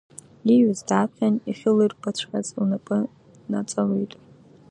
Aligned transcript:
Ииҩыз 0.51 0.79
дааԥхьан, 0.87 1.35
иахьылирбаҵәҟьаз 1.47 2.47
лнапы 2.59 2.97
наҵалҩит. 3.51 4.13